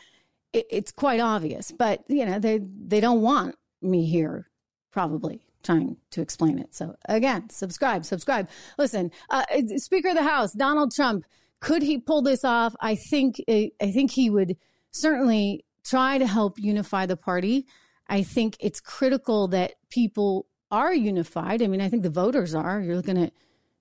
It, 0.53 0.67
it's 0.71 0.93
quite 0.93 1.21
obvious, 1.21 1.73
but 1.73 2.05
you 2.09 2.27
know 2.27 2.39
they 2.39 2.59
they 2.59 3.01
don't 3.01 3.23
want 3.23 3.57
me 3.81 4.05
here 4.05 4.51
probably 4.93 5.41
trying 5.63 5.97
to 6.11 6.21
explain 6.21 6.59
it. 6.59 6.75
So 6.75 6.97
again, 7.09 7.49
subscribe, 7.51 8.05
subscribe. 8.05 8.49
Listen, 8.79 9.11
uh, 9.31 9.45
Speaker 9.77 10.11
of 10.11 10.17
the 10.17 10.23
House 10.23 10.53
Donald 10.53 10.93
Trump, 10.95 11.25
could 11.61 11.83
he 11.83 11.99
pull 11.99 12.23
this 12.23 12.45
off? 12.45 12.75
I 12.81 12.95
think 12.95 13.43
I 13.49 13.71
think 13.81 14.11
he 14.11 14.29
would 14.29 14.57
certainly 14.91 15.65
try 15.85 16.19
to 16.19 16.27
help 16.27 16.59
unify 16.59 17.07
the 17.07 17.17
party. 17.17 17.67
I 18.09 18.23
think 18.23 18.57
it's 18.61 18.81
critical 18.81 19.49
that 19.49 19.75
people 19.91 20.47
are 20.71 20.95
unified. 20.95 21.63
I 21.63 21.67
mean, 21.67 21.81
I 21.81 21.89
think 21.89 22.03
the 22.03 22.11
voters 22.11 22.55
are. 22.55 22.81
You're 22.81 22.97
looking 22.97 23.23
at 23.23 23.33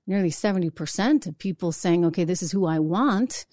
nearly 0.08 0.32
70% 0.32 1.28
of 1.28 1.38
people 1.38 1.72
saying, 1.72 2.06
okay, 2.06 2.24
this 2.24 2.42
is 2.42 2.52
who 2.52 2.66
I 2.66 2.80
want 2.80 3.46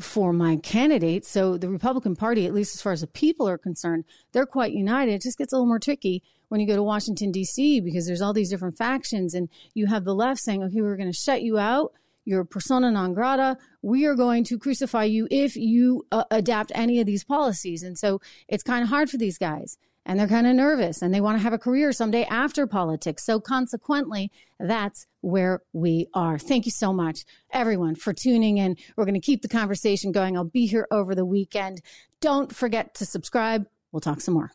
for 0.00 0.32
my 0.32 0.56
candidate. 0.56 1.24
So 1.24 1.56
the 1.56 1.68
Republican 1.68 2.16
Party, 2.16 2.46
at 2.46 2.54
least 2.54 2.74
as 2.74 2.82
far 2.82 2.92
as 2.92 3.00
the 3.02 3.06
people 3.06 3.48
are 3.48 3.58
concerned, 3.58 4.04
they're 4.32 4.46
quite 4.46 4.72
united. 4.72 5.12
It 5.12 5.22
just 5.22 5.38
gets 5.38 5.52
a 5.52 5.56
little 5.56 5.68
more 5.68 5.78
tricky 5.78 6.22
when 6.48 6.60
you 6.60 6.66
go 6.66 6.76
to 6.76 6.82
Washington, 6.82 7.30
D.C., 7.30 7.80
because 7.80 8.06
there's 8.06 8.20
all 8.22 8.32
these 8.32 8.50
different 8.50 8.76
factions, 8.76 9.34
and 9.34 9.48
you 9.74 9.86
have 9.86 10.04
the 10.04 10.14
left 10.14 10.40
saying, 10.40 10.62
okay, 10.64 10.80
we're 10.80 10.96
going 10.96 11.10
to 11.10 11.16
shut 11.16 11.42
you 11.42 11.58
out. 11.58 11.92
You're 12.24 12.44
persona 12.44 12.90
non 12.90 13.14
grata. 13.14 13.56
We 13.82 14.06
are 14.06 14.14
going 14.14 14.44
to 14.44 14.58
crucify 14.58 15.04
you 15.04 15.26
if 15.30 15.56
you 15.56 16.06
uh, 16.12 16.24
adapt 16.30 16.72
any 16.74 17.00
of 17.00 17.06
these 17.06 17.24
policies. 17.24 17.82
And 17.82 17.98
so 17.98 18.20
it's 18.48 18.62
kind 18.62 18.82
of 18.82 18.88
hard 18.88 19.10
for 19.10 19.16
these 19.16 19.38
guys 19.38 19.78
and 20.06 20.18
they're 20.18 20.28
kind 20.28 20.46
of 20.46 20.54
nervous 20.54 21.02
and 21.02 21.12
they 21.12 21.20
want 21.20 21.38
to 21.38 21.42
have 21.42 21.52
a 21.52 21.58
career 21.58 21.92
someday 21.92 22.24
after 22.24 22.66
politics. 22.66 23.24
So 23.24 23.40
consequently, 23.40 24.30
that's 24.58 25.06
where 25.20 25.60
we 25.72 26.08
are. 26.14 26.38
Thank 26.38 26.64
you 26.64 26.72
so 26.72 26.92
much, 26.92 27.24
everyone, 27.52 27.94
for 27.94 28.12
tuning 28.12 28.58
in. 28.58 28.76
We're 28.96 29.04
going 29.04 29.14
to 29.14 29.20
keep 29.20 29.42
the 29.42 29.48
conversation 29.48 30.12
going. 30.12 30.36
I'll 30.36 30.44
be 30.44 30.66
here 30.66 30.86
over 30.90 31.14
the 31.14 31.26
weekend. 31.26 31.82
Don't 32.20 32.54
forget 32.54 32.94
to 32.96 33.06
subscribe. 33.06 33.66
We'll 33.92 34.00
talk 34.00 34.20
some 34.20 34.34
more. 34.34 34.52